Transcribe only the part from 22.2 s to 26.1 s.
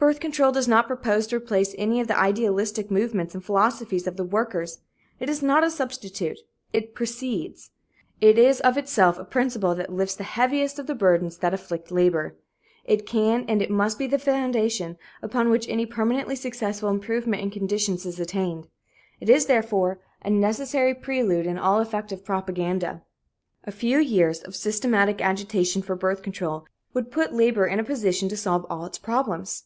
propaganda. A few years of systematic agitation for